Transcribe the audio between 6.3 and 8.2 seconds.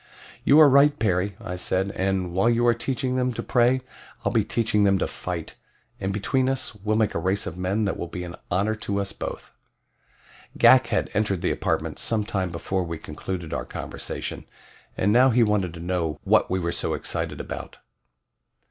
us we'll make a race of men that will